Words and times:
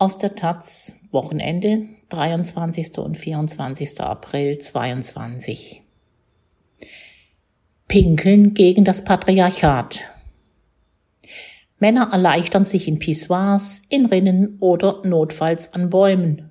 Aus 0.00 0.16
der 0.16 0.34
Taz, 0.34 0.94
Wochenende, 1.10 1.86
23. 2.08 2.96
und 3.00 3.18
24. 3.18 4.00
April 4.00 4.56
22. 4.56 5.82
Pinkeln 7.86 8.54
gegen 8.54 8.86
das 8.86 9.04
Patriarchat. 9.04 10.04
Männer 11.78 12.08
erleichtern 12.12 12.64
sich 12.64 12.88
in 12.88 12.98
Pissoirs, 12.98 13.82
in 13.90 14.06
Rinnen 14.06 14.56
oder 14.60 15.02
notfalls 15.04 15.74
an 15.74 15.90
Bäumen. 15.90 16.48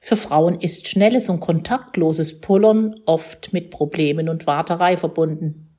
Für 0.00 0.16
Frauen 0.16 0.60
ist 0.60 0.86
schnelles 0.86 1.28
und 1.28 1.40
kontaktloses 1.40 2.40
Pullern 2.40 2.94
oft 3.04 3.52
mit 3.52 3.72
Problemen 3.72 4.28
und 4.28 4.46
Warterei 4.46 4.96
verbunden. 4.96 5.74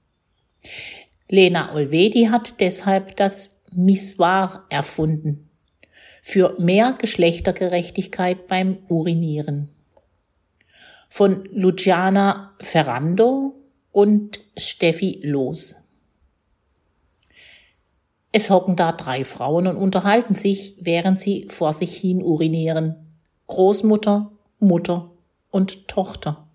Lena 1.30 1.74
Olvedi 1.74 2.26
hat 2.26 2.60
deshalb 2.60 3.16
das 3.16 3.62
Missoir 3.72 4.66
erfunden 4.70 5.48
für 6.22 6.56
mehr 6.60 6.96
Geschlechtergerechtigkeit 6.98 8.48
beim 8.48 8.78
Urinieren. 8.88 9.70
Von 11.10 11.44
Luciana 11.52 12.54
Ferrando 12.62 13.56
und 13.92 14.40
Steffi 14.56 15.20
Los. 15.24 15.76
Es 18.32 18.50
hocken 18.50 18.78
da 18.78 18.94
drei 18.94 19.26
Frauen 19.26 19.68
und 19.68 19.76
unterhalten 19.76 20.36
sich, 20.36 20.76
während 20.80 21.20
sie 21.20 21.48
vor 21.50 21.74
sich 21.74 21.98
hin 21.98 22.24
urinieren. 22.24 22.96
Großmutter, 23.48 24.32
Mutter 24.60 25.12
und 25.50 25.90
Tochter. 25.90 26.48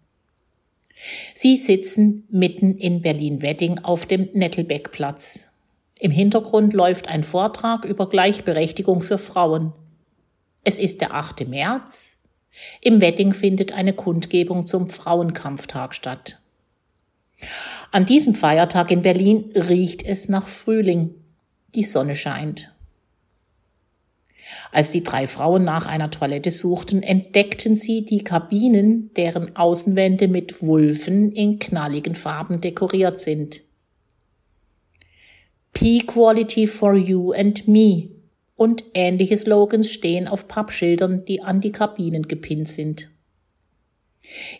Sie 1.34 1.56
sitzen 1.56 2.26
mitten 2.30 2.78
in 2.78 3.02
Berlin-Wedding 3.02 3.80
auf 3.80 4.06
dem 4.06 4.30
Nettelbeckplatz. 4.32 5.48
Im 5.98 6.10
Hintergrund 6.10 6.74
läuft 6.74 7.08
ein 7.08 7.24
Vortrag 7.24 7.84
über 7.84 8.08
Gleichberechtigung 8.08 9.00
für 9.00 9.16
Frauen. 9.16 9.72
Es 10.62 10.78
ist 10.78 11.00
der 11.00 11.14
8. 11.14 11.48
März. 11.48 12.18
Im 12.82 13.00
Wedding 13.00 13.32
findet 13.32 13.72
eine 13.72 13.94
Kundgebung 13.94 14.66
zum 14.66 14.90
Frauenkampftag 14.90 15.94
statt. 15.94 16.40
An 17.92 18.04
diesem 18.04 18.34
Feiertag 18.34 18.90
in 18.90 19.02
Berlin 19.02 19.52
riecht 19.54 20.02
es 20.02 20.28
nach 20.28 20.46
Frühling. 20.46 21.14
Die 21.74 21.84
Sonne 21.84 22.14
scheint. 22.14 22.72
Als 24.70 24.90
die 24.90 25.02
drei 25.02 25.26
Frauen 25.26 25.64
nach 25.64 25.86
einer 25.86 26.10
Toilette 26.10 26.50
suchten, 26.50 27.02
entdeckten 27.02 27.76
sie 27.76 28.04
die 28.04 28.22
Kabinen, 28.22 29.12
deren 29.14 29.56
Außenwände 29.56 30.28
mit 30.28 30.62
Wulfen 30.62 31.32
in 31.32 31.58
knalligen 31.58 32.14
Farben 32.14 32.60
dekoriert 32.60 33.18
sind. 33.18 33.65
P-Quality 35.76 36.66
for 36.68 36.94
You 36.94 37.32
and 37.32 37.68
Me 37.68 38.08
und 38.54 38.82
ähnliche 38.94 39.36
Slogans 39.36 39.92
stehen 39.92 40.26
auf 40.26 40.48
Pappschildern, 40.48 41.26
die 41.26 41.42
an 41.42 41.60
die 41.60 41.70
Kabinen 41.70 42.22
gepinnt 42.22 42.70
sind. 42.70 43.10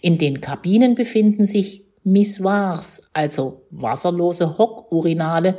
In 0.03 0.19
den 0.19 0.43
Kabinen 0.43 0.95
befinden 0.95 1.47
sich 1.47 1.87
Missoirs, 2.03 3.03
also 3.15 3.63
wasserlose 3.71 4.59
Hockurinale, 4.59 5.57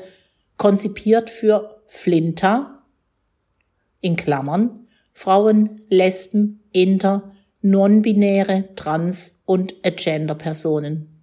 konzipiert 0.58 1.31
für 1.31 1.81
Flinter, 1.88 2.83
in 4.00 4.16
Klammern, 4.16 4.88
Frauen, 5.11 5.81
Lesben, 5.89 6.69
Inter, 6.72 7.33
non-binäre, 7.63 8.75
trans- 8.75 9.41
und 9.45 9.73
agender-Personen. 9.83 11.16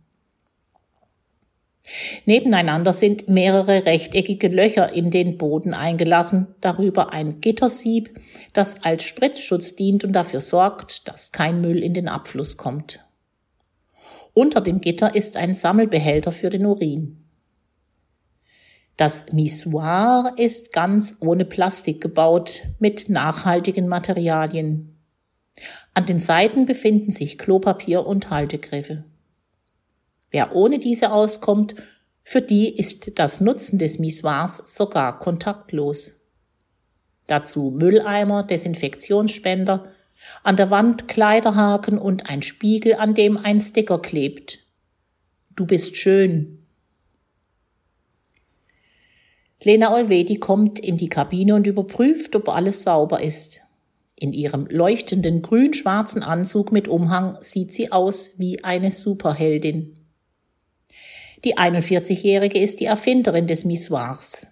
Nebeneinander 2.24 2.94
sind 2.94 3.28
mehrere 3.28 3.84
rechteckige 3.84 4.48
Löcher 4.48 4.92
in 4.92 5.10
den 5.10 5.36
Boden 5.36 5.74
eingelassen, 5.74 6.54
darüber 6.60 7.12
ein 7.12 7.40
Gittersieb, 7.40 8.18
das 8.54 8.84
als 8.84 9.04
Spritzschutz 9.04 9.76
dient 9.76 10.02
und 10.02 10.12
dafür 10.12 10.40
sorgt, 10.40 11.08
dass 11.08 11.32
kein 11.32 11.60
Müll 11.60 11.82
in 11.82 11.92
den 11.92 12.08
Abfluss 12.08 12.56
kommt. 12.56 13.00
Unter 14.32 14.60
dem 14.60 14.80
Gitter 14.80 15.14
ist 15.14 15.36
ein 15.36 15.54
Sammelbehälter 15.54 16.32
für 16.32 16.50
den 16.50 16.66
Urin. 16.66 17.24
Das 18.96 19.26
Missoir 19.32 20.32
ist 20.36 20.72
ganz 20.72 21.18
ohne 21.20 21.44
Plastik 21.44 22.00
gebaut, 22.00 22.62
mit 22.78 23.08
nachhaltigen 23.08 23.88
Materialien. 23.88 24.96
An 25.92 26.06
den 26.06 26.18
Seiten 26.18 26.64
befinden 26.64 27.12
sich 27.12 27.38
Klopapier 27.38 28.06
und 28.06 28.30
Haltegriffe. 28.30 29.04
Wer 30.34 30.56
ohne 30.56 30.80
diese 30.80 31.12
auskommt, 31.12 31.76
für 32.24 32.42
die 32.42 32.76
ist 32.76 33.20
das 33.20 33.40
Nutzen 33.40 33.78
des 33.78 34.00
Missoirs 34.00 34.64
sogar 34.66 35.20
kontaktlos. 35.20 36.20
Dazu 37.28 37.70
Mülleimer, 37.70 38.42
Desinfektionsspender, 38.42 39.92
an 40.42 40.56
der 40.56 40.70
Wand 40.70 41.06
Kleiderhaken 41.06 41.98
und 41.98 42.28
ein 42.28 42.42
Spiegel, 42.42 42.94
an 42.94 43.14
dem 43.14 43.36
ein 43.36 43.60
Sticker 43.60 44.00
klebt. 44.02 44.58
Du 45.54 45.66
bist 45.66 45.96
schön. 45.96 46.66
Lena 49.62 49.94
Olvedi 49.94 50.40
kommt 50.40 50.80
in 50.80 50.96
die 50.96 51.08
Kabine 51.08 51.54
und 51.54 51.68
überprüft, 51.68 52.34
ob 52.34 52.48
alles 52.48 52.82
sauber 52.82 53.22
ist. 53.22 53.60
In 54.16 54.32
ihrem 54.32 54.66
leuchtenden 54.66 55.42
grün-schwarzen 55.42 56.24
Anzug 56.24 56.72
mit 56.72 56.88
Umhang 56.88 57.38
sieht 57.40 57.72
sie 57.72 57.92
aus 57.92 58.32
wie 58.36 58.64
eine 58.64 58.90
Superheldin. 58.90 60.00
Die 61.44 61.58
41-Jährige 61.58 62.58
ist 62.58 62.80
die 62.80 62.86
Erfinderin 62.86 63.46
des 63.46 63.66
Missoirs. 63.66 64.46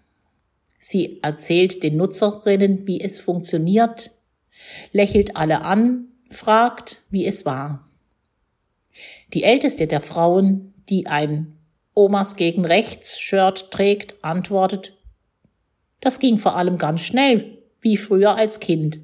Sie 0.79 1.21
erzählt 1.23 1.83
den 1.83 1.97
Nutzerinnen, 1.97 2.87
wie 2.87 3.01
es 3.01 3.19
funktioniert, 3.19 4.11
lächelt 4.93 5.37
alle 5.37 5.63
an, 5.63 6.09
fragt, 6.29 7.01
wie 7.09 7.25
es 7.25 7.47
war. 7.47 7.89
Die 9.33 9.45
älteste 9.45 9.87
der 9.87 10.03
Frauen, 10.03 10.75
die 10.91 11.07
ein 11.07 11.57
Omas 11.95 12.37
gegen 12.37 12.67
rechts 12.67 13.19
Shirt 13.19 13.71
trägt, 13.71 14.23
antwortet, 14.23 14.95
das 16.01 16.19
ging 16.19 16.39
vor 16.39 16.57
allem 16.57 16.77
ganz 16.77 17.01
schnell, 17.01 17.59
wie 17.81 17.97
früher 17.97 18.35
als 18.37 18.61
Kind. 18.61 19.01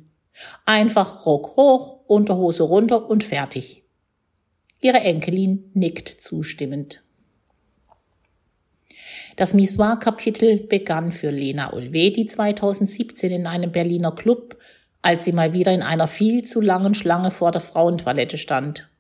Einfach 0.67 1.25
Rock 1.25 1.57
hoch, 1.57 2.01
Unterhose 2.07 2.65
runter 2.65 3.09
und 3.09 3.25
fertig. 3.25 3.85
Ihre 4.81 5.01
Enkelin 5.01 5.71
nickt 5.75 6.09
zustimmend. 6.09 7.03
Das 9.39 9.55
Missoir-Kapitel 9.55 10.67
begann 10.67 11.13
für 11.13 11.31
Lena 11.31 11.73
Olvedi 11.73 12.27
2017 12.27 13.31
in 13.31 13.47
einem 13.47 13.71
Berliner 13.71 14.11
Club, 14.11 14.59
als 15.01 15.25
sie 15.25 15.31
mal 15.31 15.53
wieder 15.53 15.73
in 15.73 15.81
einer 15.81 16.09
viel 16.09 16.43
zu 16.43 16.61
langen 16.61 16.93
Schlange 16.95 17.31
vor 17.31 17.53
der 17.53 17.61
Frauentoilette 17.61 18.37
stand. 18.37 18.91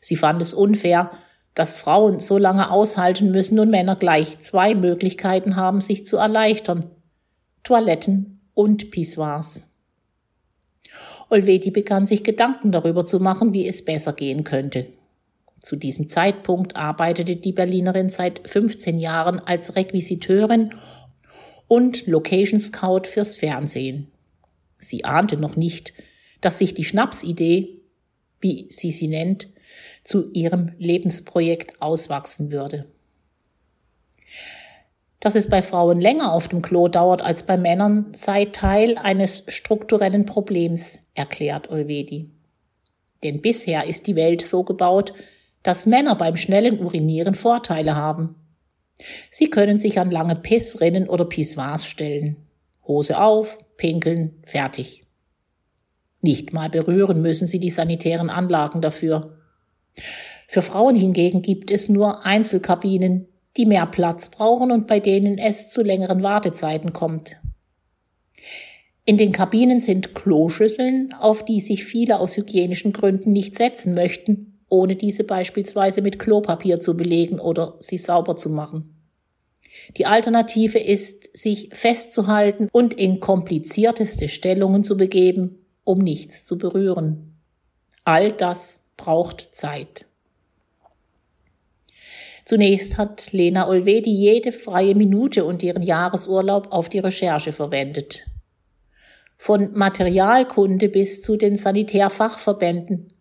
Sie 0.00 0.16
fand 0.16 0.42
es 0.42 0.52
unfair, 0.52 1.12
dass 1.54 1.76
Frauen 1.76 2.18
so 2.18 2.36
lange 2.36 2.68
aushalten 2.72 3.30
müssen 3.30 3.60
und 3.60 3.70
Männer 3.70 3.94
gleich 3.94 4.38
zwei 4.38 4.74
Möglichkeiten 4.74 5.54
haben, 5.54 5.82
sich 5.82 6.04
zu 6.04 6.16
erleichtern. 6.16 6.90
Toiletten 7.62 8.40
und 8.54 8.90
Pissoirs. 8.90 9.68
Olvedi 11.30 11.70
begann 11.70 12.06
sich 12.06 12.24
Gedanken 12.24 12.72
darüber 12.72 13.06
zu 13.06 13.20
machen, 13.20 13.52
wie 13.52 13.68
es 13.68 13.84
besser 13.84 14.14
gehen 14.14 14.42
könnte. 14.42 14.88
Zu 15.60 15.76
diesem 15.76 16.08
Zeitpunkt 16.08 16.76
arbeitete 16.76 17.36
die 17.36 17.52
Berlinerin 17.52 18.10
seit 18.10 18.48
15 18.48 18.98
Jahren 18.98 19.40
als 19.40 19.76
Requisiteurin 19.76 20.74
und 21.66 22.06
Location 22.06 22.60
Scout 22.60 23.02
fürs 23.04 23.36
Fernsehen. 23.36 24.10
Sie 24.78 25.04
ahnte 25.04 25.36
noch 25.36 25.56
nicht, 25.56 25.92
dass 26.40 26.58
sich 26.58 26.74
die 26.74 26.84
Schnapsidee, 26.84 27.80
wie 28.40 28.68
sie 28.70 28.92
sie 28.92 29.08
nennt, 29.08 29.48
zu 30.04 30.30
ihrem 30.32 30.72
Lebensprojekt 30.78 31.82
auswachsen 31.82 32.52
würde. 32.52 32.86
Dass 35.20 35.34
es 35.34 35.48
bei 35.48 35.62
Frauen 35.62 36.00
länger 36.00 36.32
auf 36.32 36.46
dem 36.46 36.62
Klo 36.62 36.86
dauert 36.86 37.22
als 37.22 37.42
bei 37.42 37.56
Männern, 37.56 38.12
sei 38.14 38.44
Teil 38.44 38.96
eines 38.98 39.42
strukturellen 39.48 40.26
Problems, 40.26 41.00
erklärt 41.14 41.70
Olvedi. 41.70 42.30
Denn 43.24 43.42
bisher 43.42 43.84
ist 43.86 44.06
die 44.06 44.14
Welt 44.14 44.42
so 44.42 44.62
gebaut, 44.62 45.12
dass 45.68 45.84
Männer 45.84 46.14
beim 46.14 46.38
schnellen 46.38 46.78
Urinieren 46.78 47.34
Vorteile 47.34 47.94
haben. 47.94 48.36
Sie 49.30 49.50
können 49.50 49.78
sich 49.78 50.00
an 50.00 50.10
lange 50.10 50.34
Pissrinnen 50.34 51.06
oder 51.10 51.26
Pissoirs 51.26 51.84
stellen. 51.84 52.36
Hose 52.86 53.20
auf, 53.20 53.58
pinkeln, 53.76 54.42
fertig. 54.44 55.04
Nicht 56.22 56.54
mal 56.54 56.70
berühren 56.70 57.20
müssen 57.20 57.46
sie 57.46 57.60
die 57.60 57.68
sanitären 57.68 58.30
Anlagen 58.30 58.80
dafür. 58.80 59.36
Für 60.48 60.62
Frauen 60.62 60.96
hingegen 60.96 61.42
gibt 61.42 61.70
es 61.70 61.90
nur 61.90 62.24
Einzelkabinen, 62.24 63.28
die 63.58 63.66
mehr 63.66 63.84
Platz 63.84 64.30
brauchen 64.30 64.72
und 64.72 64.86
bei 64.86 65.00
denen 65.00 65.36
es 65.36 65.68
zu 65.68 65.82
längeren 65.82 66.22
Wartezeiten 66.22 66.94
kommt. 66.94 67.36
In 69.04 69.18
den 69.18 69.32
Kabinen 69.32 69.80
sind 69.80 70.14
Kloschüsseln, 70.14 71.12
auf 71.12 71.44
die 71.44 71.60
sich 71.60 71.84
viele 71.84 72.20
aus 72.20 72.38
hygienischen 72.38 72.94
Gründen 72.94 73.34
nicht 73.34 73.54
setzen 73.54 73.92
möchten 73.92 74.54
ohne 74.68 74.96
diese 74.96 75.24
beispielsweise 75.24 76.02
mit 76.02 76.18
Klopapier 76.18 76.80
zu 76.80 76.96
belegen 76.96 77.40
oder 77.40 77.76
sie 77.80 77.98
sauber 77.98 78.36
zu 78.36 78.50
machen. 78.50 78.94
Die 79.96 80.06
Alternative 80.06 80.78
ist, 80.78 81.36
sich 81.36 81.70
festzuhalten 81.72 82.68
und 82.72 82.94
in 82.94 83.20
komplizierteste 83.20 84.28
Stellungen 84.28 84.84
zu 84.84 84.96
begeben, 84.96 85.64
um 85.84 85.98
nichts 85.98 86.44
zu 86.44 86.58
berühren. 86.58 87.38
All 88.04 88.32
das 88.32 88.80
braucht 88.96 89.54
Zeit. 89.54 90.06
Zunächst 92.44 92.96
hat 92.96 93.32
Lena 93.32 93.68
Olvedi 93.68 94.10
jede 94.10 94.52
freie 94.52 94.94
Minute 94.94 95.44
und 95.44 95.62
ihren 95.62 95.82
Jahresurlaub 95.82 96.72
auf 96.72 96.88
die 96.88 96.98
Recherche 96.98 97.52
verwendet. 97.52 98.26
Von 99.36 99.76
Materialkunde 99.76 100.88
bis 100.88 101.20
zu 101.20 101.36
den 101.36 101.56
Sanitärfachverbänden. 101.56 103.12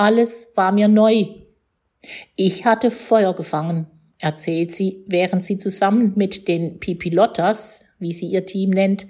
Alles 0.00 0.48
war 0.54 0.72
mir 0.72 0.88
neu. 0.88 1.26
Ich 2.34 2.64
hatte 2.64 2.90
Feuer 2.90 3.34
gefangen, 3.34 3.86
erzählt 4.16 4.74
sie, 4.74 5.04
während 5.06 5.44
sie 5.44 5.58
zusammen 5.58 6.14
mit 6.16 6.48
den 6.48 6.80
Pipilottas, 6.80 7.82
wie 7.98 8.14
sie 8.14 8.28
ihr 8.28 8.46
Team 8.46 8.70
nennt, 8.70 9.06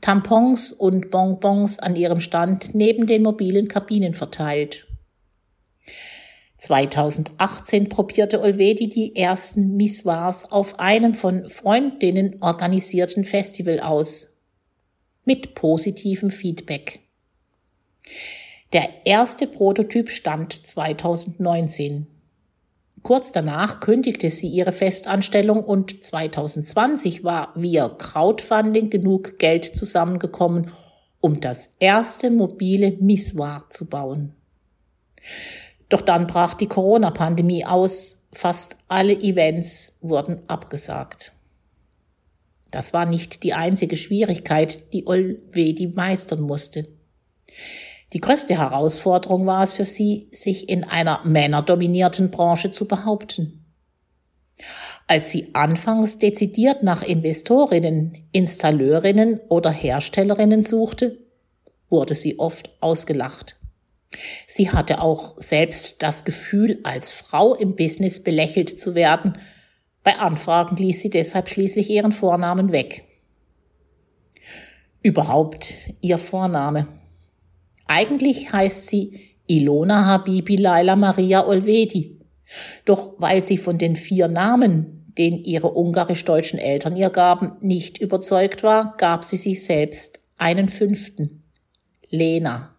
Tampons 0.00 0.70
und 0.70 1.10
Bonbons 1.10 1.80
an 1.80 1.96
ihrem 1.96 2.20
Stand 2.20 2.72
neben 2.72 3.08
den 3.08 3.24
mobilen 3.24 3.66
Kabinen 3.66 4.14
verteilt. 4.14 4.86
2018 6.58 7.88
probierte 7.88 8.40
Olvedi 8.40 8.88
die 8.88 9.16
ersten 9.16 9.76
Missoirs 9.76 10.52
auf 10.52 10.78
einem 10.78 11.14
von 11.14 11.48
Freundinnen 11.48 12.36
organisierten 12.42 13.24
Festival 13.24 13.80
aus. 13.80 14.36
Mit 15.24 15.56
positivem 15.56 16.30
Feedback. 16.30 17.00
Der 18.74 19.06
erste 19.06 19.46
Prototyp 19.46 20.10
stand 20.10 20.66
2019. 20.66 22.06
Kurz 23.02 23.32
danach 23.32 23.80
kündigte 23.80 24.28
sie 24.28 24.48
ihre 24.48 24.72
Festanstellung 24.72 25.64
und 25.64 26.04
2020 26.04 27.24
war 27.24 27.52
via 27.54 27.88
Crowdfunding 27.88 28.90
genug 28.90 29.38
Geld 29.38 29.64
zusammengekommen, 29.64 30.70
um 31.20 31.40
das 31.40 31.70
erste 31.78 32.30
mobile 32.30 32.92
Missoir 33.00 33.64
zu 33.70 33.86
bauen. 33.86 34.34
Doch 35.88 36.02
dann 36.02 36.26
brach 36.26 36.52
die 36.52 36.66
Corona-Pandemie 36.66 37.64
aus. 37.64 38.26
Fast 38.34 38.76
alle 38.88 39.14
Events 39.14 39.96
wurden 40.02 40.42
abgesagt. 40.48 41.32
Das 42.70 42.92
war 42.92 43.06
nicht 43.06 43.42
die 43.42 43.54
einzige 43.54 43.96
Schwierigkeit, 43.96 44.92
die 44.92 45.06
Olvedi 45.06 45.86
meistern 45.86 46.42
musste. 46.42 46.86
Die 48.12 48.20
größte 48.20 48.56
Herausforderung 48.56 49.46
war 49.46 49.62
es 49.62 49.74
für 49.74 49.84
sie, 49.84 50.28
sich 50.32 50.68
in 50.68 50.84
einer 50.84 51.20
männerdominierten 51.24 52.30
Branche 52.30 52.70
zu 52.70 52.88
behaupten. 52.88 53.66
Als 55.06 55.30
sie 55.30 55.54
anfangs 55.54 56.18
dezidiert 56.18 56.82
nach 56.82 57.02
Investorinnen, 57.02 58.28
Installateurinnen 58.32 59.40
oder 59.48 59.70
Herstellerinnen 59.70 60.64
suchte, 60.64 61.18
wurde 61.88 62.14
sie 62.14 62.38
oft 62.38 62.70
ausgelacht. 62.80 63.56
Sie 64.46 64.70
hatte 64.70 65.00
auch 65.00 65.34
selbst 65.38 65.96
das 66.00 66.24
Gefühl, 66.24 66.80
als 66.82 67.10
Frau 67.10 67.54
im 67.54 67.76
Business 67.76 68.22
belächelt 68.22 68.80
zu 68.80 68.94
werden. 68.94 69.38
Bei 70.02 70.18
Anfragen 70.18 70.76
ließ 70.76 71.02
sie 71.02 71.10
deshalb 71.10 71.48
schließlich 71.48 71.90
ihren 71.90 72.12
Vornamen 72.12 72.72
weg. 72.72 73.04
Überhaupt 75.02 75.92
ihr 76.00 76.18
Vorname. 76.18 76.97
Eigentlich 77.88 78.52
heißt 78.52 78.88
sie 78.88 79.34
Ilona 79.46 80.04
Habibi 80.04 80.56
Laila 80.56 80.94
Maria 80.94 81.46
Olvedi. 81.46 82.20
Doch 82.84 83.14
weil 83.18 83.42
sie 83.44 83.56
von 83.56 83.78
den 83.78 83.96
vier 83.96 84.28
Namen, 84.28 85.12
den 85.18 85.42
ihre 85.42 85.70
ungarisch-deutschen 85.70 86.58
Eltern 86.58 86.96
ihr 86.96 87.10
gaben, 87.10 87.52
nicht 87.60 87.98
überzeugt 87.98 88.62
war, 88.62 88.94
gab 88.98 89.24
sie 89.24 89.36
sich 89.36 89.64
selbst 89.64 90.20
einen 90.36 90.68
fünften. 90.68 91.42
Lena. 92.10 92.76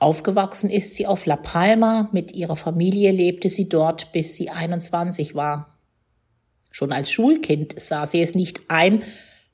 Aufgewachsen 0.00 0.68
ist 0.68 0.94
sie 0.94 1.06
auf 1.06 1.24
La 1.24 1.36
Palma, 1.36 2.08
mit 2.12 2.32
ihrer 2.32 2.56
Familie 2.56 3.12
lebte 3.12 3.48
sie 3.48 3.68
dort, 3.68 4.12
bis 4.12 4.34
sie 4.34 4.50
21 4.50 5.36
war. 5.36 5.78
Schon 6.72 6.90
als 6.90 7.12
Schulkind 7.12 7.80
sah 7.80 8.06
sie 8.06 8.22
es 8.22 8.34
nicht 8.34 8.62
ein, 8.68 9.04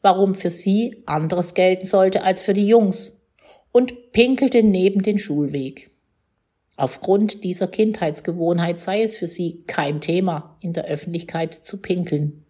warum 0.00 0.34
für 0.34 0.50
sie 0.50 1.02
anderes 1.04 1.52
gelten 1.52 1.84
sollte 1.84 2.22
als 2.22 2.42
für 2.42 2.54
die 2.54 2.66
Jungs 2.66 3.17
und 3.78 4.10
pinkelte 4.10 4.64
neben 4.64 5.02
den 5.02 5.20
Schulweg. 5.20 5.92
Aufgrund 6.76 7.44
dieser 7.44 7.68
Kindheitsgewohnheit 7.68 8.80
sei 8.80 9.04
es 9.04 9.16
für 9.16 9.28
sie 9.28 9.62
kein 9.68 10.00
Thema, 10.00 10.56
in 10.58 10.72
der 10.72 10.86
Öffentlichkeit 10.86 11.54
zu 11.64 11.80
pinkeln. 11.80 12.44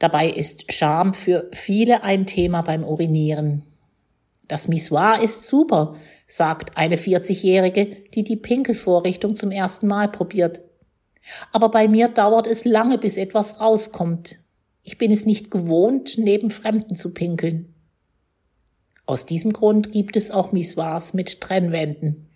Dabei 0.00 0.28
ist 0.28 0.72
Scham 0.72 1.14
für 1.14 1.48
viele 1.52 2.02
ein 2.02 2.26
Thema 2.26 2.62
beim 2.62 2.82
Urinieren. 2.82 3.62
Das 4.48 4.66
Missoir 4.66 5.22
ist 5.22 5.46
super, 5.46 5.94
sagt 6.26 6.76
eine 6.76 6.96
40-Jährige, 6.96 7.86
die 8.12 8.24
die 8.24 8.34
Pinkelvorrichtung 8.34 9.36
zum 9.36 9.52
ersten 9.52 9.86
Mal 9.86 10.08
probiert. 10.08 10.62
Aber 11.52 11.70
bei 11.70 11.86
mir 11.86 12.08
dauert 12.08 12.48
es 12.48 12.64
lange, 12.64 12.98
bis 12.98 13.16
etwas 13.16 13.60
rauskommt. 13.60 14.40
Ich 14.82 14.98
bin 14.98 15.12
es 15.12 15.26
nicht 15.26 15.52
gewohnt, 15.52 16.18
neben 16.18 16.50
Fremden 16.50 16.96
zu 16.96 17.14
pinkeln. 17.14 17.71
Aus 19.06 19.26
diesem 19.26 19.52
Grund 19.52 19.92
gibt 19.92 20.16
es 20.16 20.30
auch 20.30 20.52
Missoirs 20.52 21.14
mit 21.14 21.40
Trennwänden. 21.40 22.28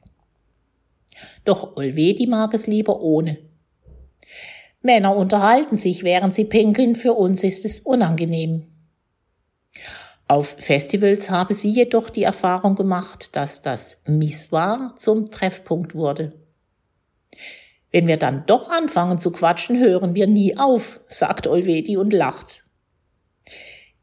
Doch 1.44 1.76
Olvedi 1.76 2.26
mag 2.26 2.54
es 2.54 2.66
lieber 2.66 3.00
ohne. 3.00 3.38
Männer 4.82 5.16
unterhalten 5.16 5.76
sich, 5.76 6.02
während 6.02 6.34
sie 6.34 6.44
pinkeln, 6.44 6.94
für 6.94 7.14
uns 7.14 7.44
ist 7.44 7.64
es 7.64 7.80
unangenehm. 7.80 8.66
Auf 10.28 10.56
Festivals 10.58 11.30
habe 11.30 11.54
sie 11.54 11.70
jedoch 11.70 12.10
die 12.10 12.24
Erfahrung 12.24 12.74
gemacht, 12.74 13.36
dass 13.36 13.62
das 13.62 14.02
Missoir 14.06 14.94
zum 14.98 15.30
Treffpunkt 15.30 15.94
wurde. 15.94 16.32
Wenn 17.92 18.08
wir 18.08 18.16
dann 18.16 18.44
doch 18.46 18.68
anfangen 18.68 19.20
zu 19.20 19.30
quatschen, 19.30 19.78
hören 19.78 20.14
wir 20.14 20.26
nie 20.26 20.56
auf, 20.58 21.00
sagt 21.06 21.46
Olvedi 21.46 21.96
und 21.96 22.12
lacht. 22.12 22.65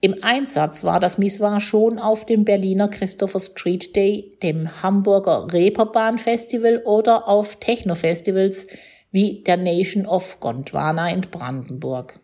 Im 0.04 0.22
Einsatz 0.22 0.84
war 0.84 1.00
das 1.00 1.18
Missoir 1.18 1.62
schon 1.62 1.98
auf 1.98 2.26
dem 2.26 2.44
Berliner 2.44 2.90
Christopher 2.90 3.40
Street 3.40 3.96
Day, 3.96 4.38
dem 4.44 4.84
Hamburger 4.84 5.48
Reeperbahn 5.50 6.18
Festival 6.18 6.82
oder 6.84 7.30
auf 7.30 7.56
Techno-Festivals 7.56 8.68
wie 9.12 9.44
der 9.44 9.56
Nation 9.56 10.06
of 10.06 10.42
Gondwana 10.42 11.10
in 11.10 11.22
Brandenburg. 11.22 12.20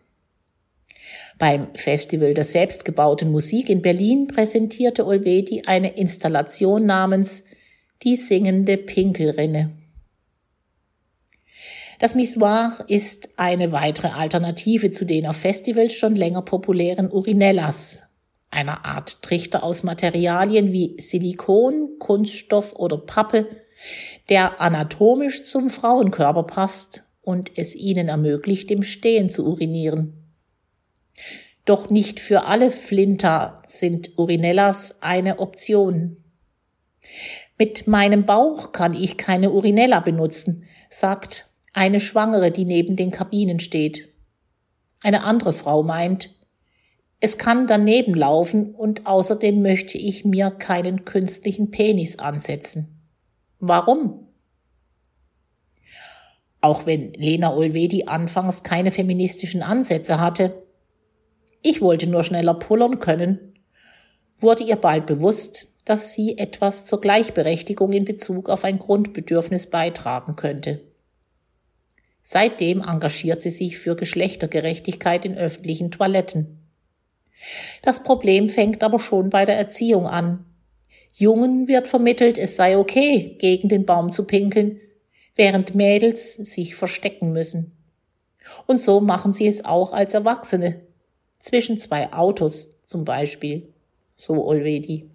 Beim 1.38 1.68
Festival 1.74 2.34
der 2.34 2.44
selbstgebauten 2.44 3.32
Musik 3.32 3.70
in 3.70 3.80
Berlin 3.80 4.26
präsentierte 4.26 5.06
Olvedi 5.06 5.62
eine 5.64 5.96
Installation 5.96 6.84
namens 6.84 7.44
Die 8.02 8.16
singende 8.16 8.76
Pinkelrinne. 8.76 9.70
Das 12.00 12.14
Missoir 12.14 12.78
ist 12.88 13.28
eine 13.36 13.72
weitere 13.72 14.08
Alternative 14.08 14.90
zu 14.90 15.04
den 15.04 15.26
auf 15.26 15.36
Festivals 15.36 15.92
schon 15.92 16.14
länger 16.14 16.40
populären 16.40 17.12
Urinellas, 17.12 18.04
einer 18.50 18.86
Art 18.86 19.20
Trichter 19.20 19.62
aus 19.62 19.82
Materialien 19.82 20.72
wie 20.72 20.96
Silikon, 20.98 21.98
Kunststoff 21.98 22.72
oder 22.72 22.96
Pappe, 22.96 23.48
der 24.30 24.62
anatomisch 24.62 25.44
zum 25.44 25.68
Frauenkörper 25.68 26.44
passt 26.44 27.04
und 27.20 27.52
es 27.56 27.74
ihnen 27.74 28.08
ermöglicht, 28.08 28.70
im 28.70 28.82
Stehen 28.82 29.28
zu 29.28 29.46
urinieren. 29.46 30.32
Doch 31.66 31.90
nicht 31.90 32.18
für 32.18 32.46
alle 32.46 32.70
Flinter 32.70 33.62
sind 33.66 34.16
Urinellas 34.16 35.02
eine 35.02 35.38
Option. 35.38 36.16
Mit 37.58 37.86
meinem 37.86 38.24
Bauch 38.24 38.72
kann 38.72 38.94
ich 38.94 39.18
keine 39.18 39.50
Urinella 39.50 40.00
benutzen, 40.00 40.64
sagt 40.88 41.49
eine 41.72 42.00
Schwangere, 42.00 42.50
die 42.50 42.64
neben 42.64 42.96
den 42.96 43.10
Kabinen 43.10 43.60
steht. 43.60 44.08
Eine 45.02 45.24
andere 45.24 45.52
Frau 45.52 45.82
meint, 45.82 46.34
es 47.20 47.36
kann 47.36 47.66
daneben 47.66 48.14
laufen 48.14 48.74
und 48.74 49.06
außerdem 49.06 49.60
möchte 49.60 49.98
ich 49.98 50.24
mir 50.24 50.50
keinen 50.50 51.04
künstlichen 51.04 51.70
Penis 51.70 52.18
ansetzen. 52.18 53.00
Warum? 53.58 54.26
Auch 56.62 56.86
wenn 56.86 57.12
Lena 57.12 57.54
Olvedi 57.54 58.04
anfangs 58.06 58.62
keine 58.62 58.90
feministischen 58.90 59.62
Ansätze 59.62 60.20
hatte, 60.20 60.66
ich 61.62 61.82
wollte 61.82 62.06
nur 62.06 62.24
schneller 62.24 62.54
pullern 62.54 63.00
können, 63.00 63.54
wurde 64.38 64.64
ihr 64.64 64.76
bald 64.76 65.04
bewusst, 65.04 65.78
dass 65.84 66.14
sie 66.14 66.38
etwas 66.38 66.86
zur 66.86 67.02
Gleichberechtigung 67.02 67.92
in 67.92 68.06
Bezug 68.06 68.48
auf 68.48 68.64
ein 68.64 68.78
Grundbedürfnis 68.78 69.68
beitragen 69.68 70.36
könnte. 70.36 70.89
Seitdem 72.32 72.80
engagiert 72.80 73.42
sie 73.42 73.50
sich 73.50 73.76
für 73.76 73.96
Geschlechtergerechtigkeit 73.96 75.24
in 75.24 75.36
öffentlichen 75.36 75.90
Toiletten. 75.90 76.60
Das 77.82 78.04
Problem 78.04 78.48
fängt 78.48 78.84
aber 78.84 79.00
schon 79.00 79.30
bei 79.30 79.44
der 79.44 79.56
Erziehung 79.56 80.06
an. 80.06 80.44
Jungen 81.12 81.66
wird 81.66 81.88
vermittelt, 81.88 82.38
es 82.38 82.54
sei 82.54 82.78
okay, 82.78 83.34
gegen 83.40 83.68
den 83.68 83.84
Baum 83.84 84.12
zu 84.12 84.28
pinkeln, 84.28 84.78
während 85.34 85.74
Mädels 85.74 86.34
sich 86.34 86.76
verstecken 86.76 87.32
müssen. 87.32 87.72
Und 88.68 88.80
so 88.80 89.00
machen 89.00 89.32
sie 89.32 89.48
es 89.48 89.64
auch 89.64 89.92
als 89.92 90.14
Erwachsene. 90.14 90.82
Zwischen 91.40 91.80
zwei 91.80 92.12
Autos 92.12 92.80
zum 92.84 93.04
Beispiel, 93.04 93.72
so 94.14 94.46
Olvedi. 94.46 95.10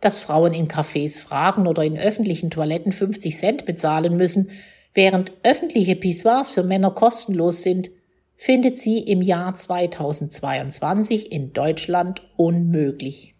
Dass 0.00 0.20
Frauen 0.20 0.54
in 0.54 0.68
Cafés 0.68 1.20
fragen 1.20 1.66
oder 1.66 1.82
in 1.82 1.98
öffentlichen 1.98 2.50
Toiletten 2.50 2.92
50 2.92 3.36
Cent 3.36 3.64
bezahlen 3.64 4.16
müssen, 4.16 4.48
während 4.94 5.32
öffentliche 5.42 5.96
Pissoirs 5.96 6.50
für 6.50 6.62
Männer 6.62 6.90
kostenlos 6.90 7.62
sind, 7.62 7.90
findet 8.36 8.78
sie 8.78 8.98
im 8.98 9.22
Jahr 9.22 9.56
2022 9.56 11.30
in 11.30 11.52
Deutschland 11.52 12.22
unmöglich. 12.36 13.34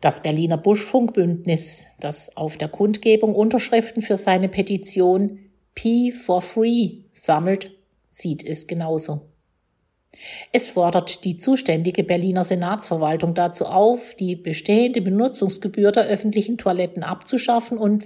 Das 0.00 0.22
Berliner 0.22 0.56
Buschfunkbündnis, 0.56 1.86
das 2.00 2.36
auf 2.36 2.56
der 2.56 2.68
Kundgebung 2.68 3.34
Unterschriften 3.34 4.02
für 4.02 4.16
seine 4.16 4.48
Petition 4.48 5.38
P 5.74 6.10
for 6.12 6.42
Free 6.42 7.04
sammelt, 7.14 7.70
sieht 8.10 8.44
es 8.44 8.66
genauso. 8.66 9.22
Es 10.52 10.68
fordert 10.68 11.24
die 11.24 11.38
zuständige 11.38 12.04
Berliner 12.04 12.44
Senatsverwaltung 12.44 13.34
dazu 13.34 13.66
auf, 13.66 14.14
die 14.14 14.36
bestehende 14.36 15.00
Benutzungsgebühr 15.00 15.90
der 15.90 16.04
öffentlichen 16.04 16.58
Toiletten 16.58 17.02
abzuschaffen 17.02 17.78
und 17.78 18.04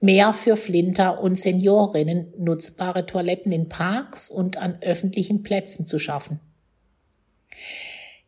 mehr 0.00 0.32
für 0.32 0.56
Flinter 0.56 1.20
und 1.22 1.38
Seniorinnen 1.38 2.32
nutzbare 2.38 3.06
Toiletten 3.06 3.52
in 3.52 3.68
Parks 3.68 4.30
und 4.30 4.56
an 4.56 4.78
öffentlichen 4.80 5.42
Plätzen 5.42 5.86
zu 5.86 5.98
schaffen. 5.98 6.40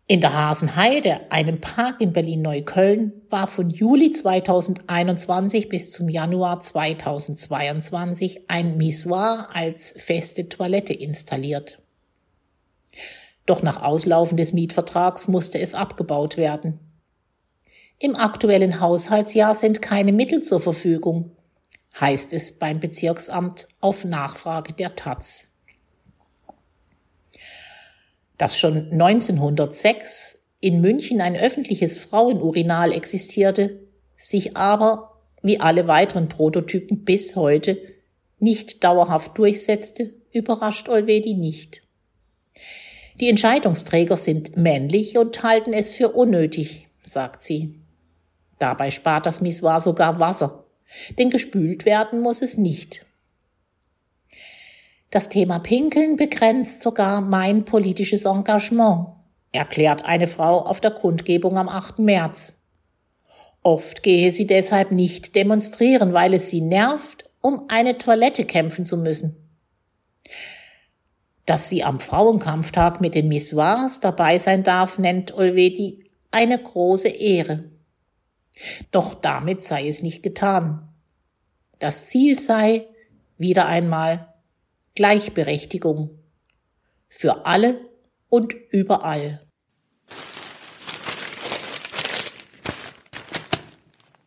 In 0.08 0.20
der 0.20 0.34
Hasenheide, 0.34 1.32
einem 1.32 1.60
Park 1.60 2.00
in 2.00 2.12
Berlin-Neukölln, 2.12 3.12
war 3.28 3.48
von 3.48 3.70
Juli 3.70 4.12
2021 4.12 5.68
bis 5.68 5.90
zum 5.90 6.08
Januar 6.08 6.60
2022 6.60 8.48
ein 8.48 8.76
Missoir 8.76 9.48
als 9.52 9.94
feste 9.98 10.48
Toilette 10.48 10.92
installiert. 10.92 11.80
Doch 13.46 13.62
nach 13.62 13.82
Auslaufen 13.82 14.36
des 14.36 14.52
Mietvertrags 14.52 15.26
musste 15.26 15.58
es 15.58 15.74
abgebaut 15.74 16.36
werden. 16.36 16.85
Im 17.98 18.14
aktuellen 18.14 18.80
Haushaltsjahr 18.80 19.54
sind 19.54 19.80
keine 19.80 20.12
Mittel 20.12 20.42
zur 20.42 20.60
Verfügung, 20.60 21.30
heißt 21.98 22.34
es 22.34 22.52
beim 22.52 22.78
Bezirksamt 22.78 23.68
auf 23.80 24.04
Nachfrage 24.04 24.74
der 24.74 24.96
Taz. 24.96 25.48
Dass 28.36 28.58
schon 28.58 28.92
1906 28.92 30.38
in 30.60 30.82
München 30.82 31.22
ein 31.22 31.36
öffentliches 31.36 31.98
Frauenurinal 31.98 32.92
existierte, 32.92 33.80
sich 34.14 34.58
aber, 34.58 35.22
wie 35.40 35.60
alle 35.60 35.88
weiteren 35.88 36.28
Prototypen 36.28 37.02
bis 37.02 37.34
heute, 37.34 37.78
nicht 38.38 38.84
dauerhaft 38.84 39.38
durchsetzte, 39.38 40.12
überrascht 40.32 40.90
Olvedi 40.90 41.32
nicht. 41.32 41.82
Die 43.20 43.30
Entscheidungsträger 43.30 44.18
sind 44.18 44.58
männlich 44.58 45.16
und 45.16 45.42
halten 45.42 45.72
es 45.72 45.94
für 45.94 46.10
unnötig, 46.10 46.88
sagt 47.02 47.42
sie. 47.42 47.80
Dabei 48.58 48.90
spart 48.90 49.26
das 49.26 49.40
Missoir 49.40 49.80
sogar 49.80 50.18
Wasser, 50.18 50.64
denn 51.18 51.30
gespült 51.30 51.84
werden 51.84 52.20
muss 52.20 52.42
es 52.42 52.56
nicht. 52.56 53.04
Das 55.10 55.28
Thema 55.28 55.58
Pinkeln 55.60 56.16
begrenzt 56.16 56.82
sogar 56.82 57.20
mein 57.20 57.64
politisches 57.64 58.24
Engagement, 58.24 59.08
erklärt 59.52 60.04
eine 60.04 60.26
Frau 60.26 60.60
auf 60.60 60.80
der 60.80 60.90
Kundgebung 60.90 61.58
am 61.58 61.68
8. 61.68 62.00
März. 62.00 62.54
Oft 63.62 64.02
gehe 64.02 64.32
sie 64.32 64.46
deshalb 64.46 64.92
nicht 64.92 65.34
demonstrieren, 65.34 66.12
weil 66.12 66.34
es 66.34 66.50
sie 66.50 66.60
nervt, 66.60 67.30
um 67.40 67.64
eine 67.68 67.98
Toilette 67.98 68.44
kämpfen 68.44 68.84
zu 68.84 68.96
müssen. 68.96 69.36
Dass 71.46 71.68
sie 71.68 71.84
am 71.84 72.00
Frauenkampftag 72.00 73.00
mit 73.00 73.14
den 73.14 73.28
Missoirs 73.28 74.00
dabei 74.00 74.38
sein 74.38 74.64
darf, 74.64 74.98
nennt 74.98 75.32
Olvedi 75.32 76.04
eine 76.32 76.58
große 76.58 77.08
Ehre. 77.08 77.64
Doch 78.90 79.14
damit 79.14 79.64
sei 79.64 79.88
es 79.88 80.02
nicht 80.02 80.22
getan. 80.22 80.88
Das 81.78 82.06
Ziel 82.06 82.38
sei, 82.38 82.86
wieder 83.38 83.66
einmal, 83.66 84.34
Gleichberechtigung. 84.94 86.18
Für 87.08 87.46
alle 87.46 87.80
und 88.28 88.54
überall. 88.70 89.45